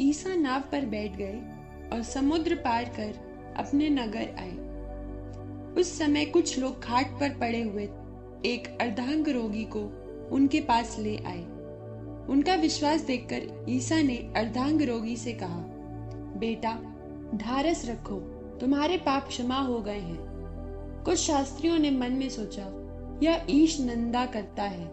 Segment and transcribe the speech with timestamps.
[0.00, 1.40] ईसा नाव पर बैठ गए
[1.92, 3.14] और समुद्र पार कर
[3.56, 4.74] अपने नगर आए।
[5.80, 7.84] उस समय कुछ लोग खाट पर पड़े हुए
[8.46, 9.80] एक अर्धांग रोगी को
[10.32, 11.42] उनके पास ले आए।
[12.28, 15.60] उनका विश्वास देखकर ईसा ने अर्धांग रोगी से कहा,
[16.36, 16.72] बेटा,
[17.34, 18.16] ढारस रखो,
[18.60, 20.34] तुम्हारे पाप क्षमा हो गए हैं।
[21.04, 22.64] कुछ शास्त्रियों ने मन में सोचा,
[23.22, 24.86] यह ईश नंदा करता है।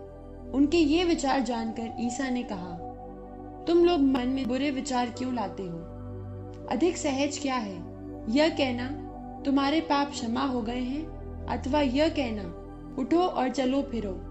[0.54, 2.88] उनके ये विचार जानकर ईसा ने कहा
[3.68, 5.78] तुम लोग मन में बुरे विचार क्यों लाते हो?
[6.72, 7.76] अधिक सहज क्या है?
[8.30, 8.88] यह कहना,
[9.46, 11.08] तुम्हारे पाप क्षमा हो गए हैं,
[11.48, 12.44] अथवा यह कहना,
[13.02, 14.22] उठो और चलो फिरो।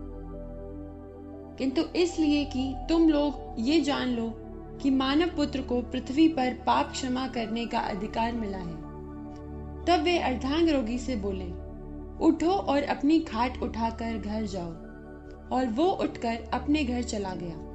[1.59, 4.33] किंतु इसलिए कि तुम लोग ये जान लो
[4.83, 8.77] कि मानव पुत्र को पृथ्वी पर पाप क्षमा करने का अधिकार मिला है।
[9.85, 11.47] तब वे अर्धांग रोगी से बोले,
[12.27, 14.91] उठो और अपनी खाट उठाकर घर जाओ।
[15.57, 17.70] और वो उठकर अपने घर चला गया।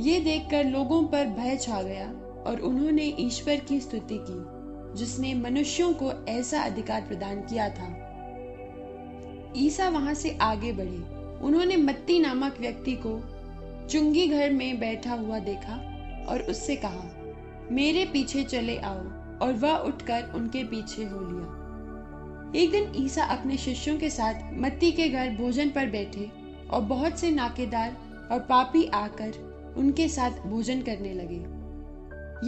[0.00, 2.06] ये देखकर लोगों पर भय छा गया
[2.46, 8.04] और उन्होंने ईश्वर की स्तुति की, जिसने मनुष्यों को ऐसा अधिकार प्रदान किया था।
[9.56, 13.20] ईसा वहाँ से आगे बढ़े। उन्होंने मत्ती नामक व्यक्ति को
[13.88, 15.74] चुंगी घर में बैठा हुआ देखा
[16.28, 17.10] और उससे कहा,
[17.72, 23.56] मेरे पीछे चले आओ। और वह उठकर उनके पीछे हो लिया। एक दिन ईसा अपने
[23.56, 26.30] शिष्यों के साथ मत्ती के घर भोजन पर बैठे
[26.70, 27.96] और बहुत से नाकेदार
[28.32, 29.47] और पापी आकर
[29.78, 31.40] उनके साथ भोजन करने लगे।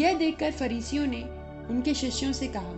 [0.03, 1.23] यह देखकर फरीसियों ने
[1.70, 2.72] उनके शिष्यों से कहा,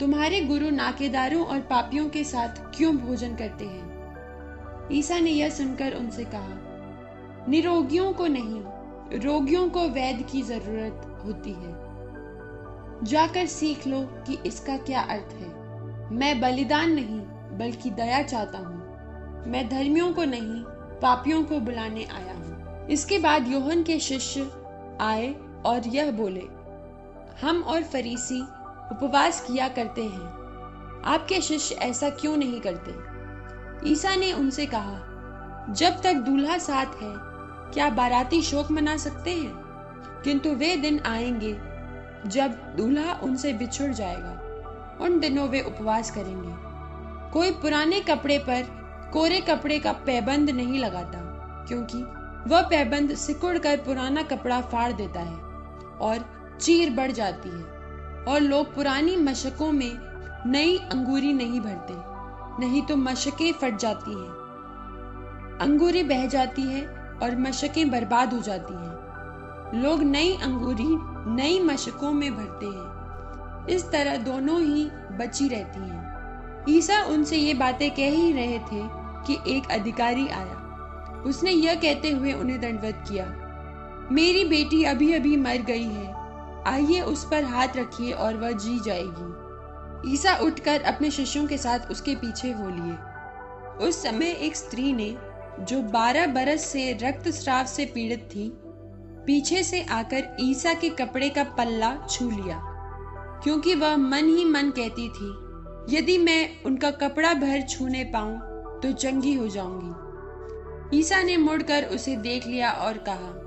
[0.00, 4.88] तुम्हारे गुरु नाकेदारों और पापियों के साथ क्यों भोजन करते हैं?
[4.92, 8.62] ईसा ने यह सुनकर उनसे कहा, निरोगियों को नहीं,
[9.20, 11.72] रोगियों को वैद्य की ज़रूरत होती है।
[13.04, 15.48] जाकर सीख लो कि इसका क्या अर्थ है।
[16.12, 17.20] मैं बलिदान नहीं,
[17.58, 20.62] बल्कि दया चाहता हूँ। मैं धर्मियों को नहीं,
[21.00, 24.52] पापियों को बुलाने आया हूँ। इसके बाद योहन के शिष्य
[25.00, 26.48] आए और यह बोले,
[27.46, 28.40] हम और फरीसी
[28.92, 30.42] उपवास किया करते हैं।
[31.04, 33.12] आपके शिष्य ऐसा क्यों नहीं करते?
[33.90, 35.08] ईसा ने उनसे कहा,
[35.70, 37.32] जब तक दूल्हा साथ है,
[37.72, 39.52] क्या बाराती शोक मना सकते हैं?
[40.24, 41.60] किंतु वे दिन आएँगे
[42.26, 44.42] जब दूल्हा उनसे बिछुड़ जाएगा,
[45.00, 46.54] उन दिनों वे उपवास करेंगे।
[47.32, 48.62] कोई पुराने कपड़े पर
[49.12, 51.18] कोरे कपड़े का पैबंद नहीं लगाता,
[51.68, 52.04] क्योंकि
[52.48, 55.36] वह पैबंद सिकुड़ कर पुराना कपड़ा फाड़ देता है
[55.98, 56.24] और
[56.60, 57.64] चीर बढ़ जाती है
[58.24, 59.98] और लोग पुरानी मशकों में
[60.46, 61.94] नई अंगूरी नहीं भरते,
[62.60, 64.30] नहीं तो मशकें फट जाती हैं।
[65.60, 66.86] अंगूरी बह जाती है
[67.22, 70.88] और मशकें बर्बाद हो जाती हैं। लोग नई अंगूरी
[71.32, 74.84] नई मशकों में भरते हैं। इस तरह दोनों ही
[75.16, 78.82] बची रहती हैं। ईसा उनसे ये बातें कह ही रहे थे
[79.26, 80.58] कि एक अधिकारी आया।
[81.26, 83.24] उसने यह कहते हुए उन्हें दंडवत किया,
[84.12, 86.10] मेरी बेटी अभी अभी मर गई है।
[86.66, 91.90] आइए उस पर हाथ रखिए और वह जी जाएगी। ईसा उठकर अपने शिष्यों के साथ
[91.90, 95.14] उसके पीछे हो लिए। उस समय एक स्त्री ने,
[95.60, 98.50] जो बारह बरस से रक्त स्राव से पीड़ित थी,
[99.26, 102.60] पीछे से आकर ईसा के कपड़े का पल्ला छू लिया,
[103.44, 105.30] क्योंकि वह मन ही मन कहती थी,
[105.88, 108.38] यदि मैं उनका कपड़ा भर छूने पाऊँ
[108.80, 110.10] तो चंगी हो जाऊँगी।
[110.94, 113.42] ईसा ने मुड़कर उसे देख लिया और कहा,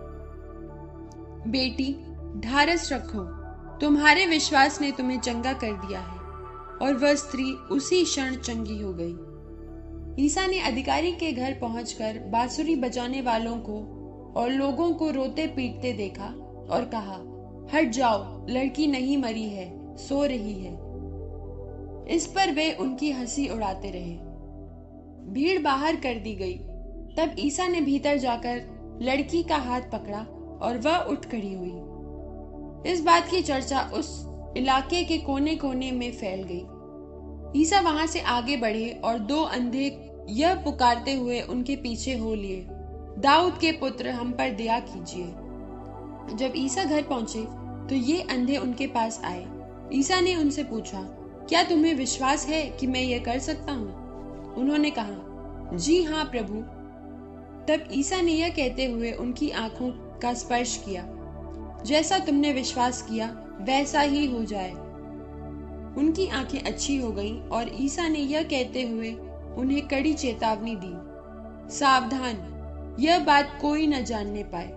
[1.51, 1.93] बेटी,
[2.39, 3.45] ढारस रखो।
[3.79, 6.19] तुम्हारे विश्वास ने तुम्हें चंगा कर दिया है,
[6.81, 12.75] और वह स्त्री उसी क्षण चंगी हो गई। ईसा ने अधिकारी के घर पहुंचकर बांसुरी
[12.75, 13.91] बजाने वालों को
[14.37, 16.25] और लोगों को रोते पीटते देखा
[16.69, 17.31] और कहा,
[17.73, 20.73] हट जाओ, लड़की नहीं मरी है, सो रही है।
[22.15, 24.17] इस पर वे उनकी हँसी उड़ाते रहे।
[25.33, 26.59] भीड़ बाहर कर दी गई।
[27.17, 28.61] तब ईसा ने भीतर जाकर
[29.01, 30.19] लड़की का हाथ पकड़ा
[30.61, 34.09] और वह उठ खड़ी हुई। इस बात की चर्चा उस
[34.57, 39.87] इलाके के कोने कोने में फैल गई। ईसा वहाँ से आगे बढ़े और दो अंधे
[40.29, 42.65] यह पुकारते हुए उनके पीछे हो लिए,
[43.19, 45.25] दाऊद के पुत्र, हम पर दया कीजिए।
[46.37, 47.43] जब ईसा घर पहुँचे
[47.89, 49.45] तो ये अंधे उनके पास आए।
[49.93, 51.01] ईसा ने उनसे पूछा,
[51.49, 54.55] क्या तुम्हें विश्वास है कि मैं ये कर सकता हूँ?
[54.55, 56.63] उन्होंने कहा, जी हाँ प्रभु
[57.67, 59.89] तब ईसा ने यह कहते हुए उनकी आँखों
[60.19, 61.03] का स्पर्श किया,
[61.85, 63.27] जैसा तुमने विश्वास किया,
[63.61, 64.71] वैसा ही हो जाए।
[65.97, 69.13] उनकी आँखें अच्छी हो गईं और ईसा ने यह कहते हुए
[69.57, 70.93] उन्हें कड़ी चेतावनी दी,
[71.75, 74.71] सावधान, यह बात कोई न जानने पाए।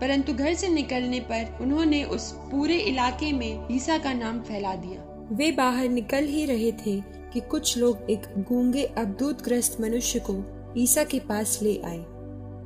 [0.00, 5.28] परंतु घर से निकलने पर उन्होंने उस पूरे इलाके में ईसा का नाम फैला दिया।
[5.32, 7.00] वे बाहर निकल ही रहे थे
[7.32, 10.34] कि कुछ लोग एक गूँगे अबदूत ग्रस्त मनुष्य को
[10.76, 12.04] ईसा के पास ले आए।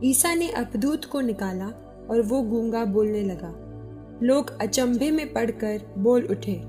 [0.05, 1.67] ईसा ने अपदूत को निकाला
[2.11, 3.55] और वो गूँगा बोलने लगा।
[4.23, 6.61] लोग अचंभे में पड़कर बोल उठे,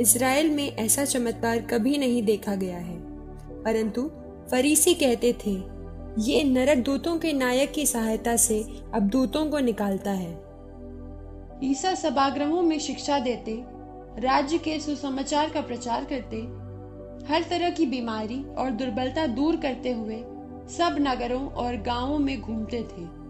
[0.00, 2.96] इसराइल में ऐसा चमत्कार कभी नहीं देखा गया है।
[3.62, 4.10] परंतु
[4.50, 5.76] फरीसी कहते थे,
[6.18, 10.32] ये नरक दूतों के नायक की सहायता से अब दूतों को निकालता है।
[11.64, 13.64] ईसा सभाग्रहों में शिक्षा देते,
[14.20, 16.36] राज्य के सुसमाचार का प्रचार करते,
[17.32, 20.24] हर तरह की बीमारी और दुर्बलता दूर करते हुए
[20.68, 23.26] सब नगरों और गाँवों में घूमते थे।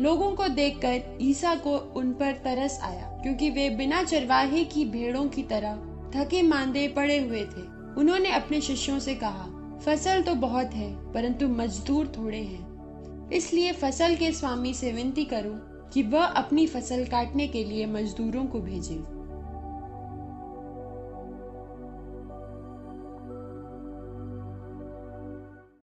[0.00, 5.28] लोगों को देखकर ईसा को उन पर तरस आया, क्योंकि वे बिना चरवाहे की भेड़ों
[5.28, 5.76] की तरह
[6.16, 7.62] थके मांदे पड़े हुए थे।
[8.00, 9.46] उन्होंने अपने शिष्यों से कहा,
[9.84, 15.54] फ़सल तो बहुत है, परंतु मजदूर थोड़े हैं। इसलिए फ़सल के स्वामी से विनती करो
[15.92, 19.15] कि वह अपनी फ़सल काटने के लिए मजदूरों को भेजे।